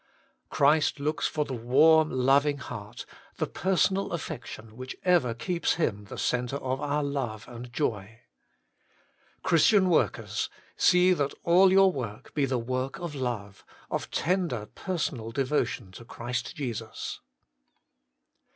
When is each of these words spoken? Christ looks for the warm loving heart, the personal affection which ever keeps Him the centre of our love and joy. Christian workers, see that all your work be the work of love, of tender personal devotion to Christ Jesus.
Christ 0.49 0.99
looks 0.99 1.27
for 1.27 1.45
the 1.45 1.53
warm 1.53 2.09
loving 2.09 2.57
heart, 2.57 3.05
the 3.37 3.45
personal 3.45 4.13
affection 4.13 4.75
which 4.75 4.97
ever 5.03 5.35
keeps 5.35 5.75
Him 5.75 6.05
the 6.05 6.17
centre 6.17 6.55
of 6.57 6.81
our 6.81 7.03
love 7.03 7.47
and 7.47 7.71
joy. 7.71 8.21
Christian 9.43 9.89
workers, 9.91 10.49
see 10.75 11.13
that 11.13 11.35
all 11.43 11.71
your 11.71 11.91
work 11.91 12.33
be 12.33 12.45
the 12.47 12.57
work 12.57 12.97
of 12.97 13.13
love, 13.13 13.63
of 13.91 14.09
tender 14.09 14.65
personal 14.73 15.29
devotion 15.29 15.91
to 15.91 16.03
Christ 16.03 16.55
Jesus. 16.55 17.19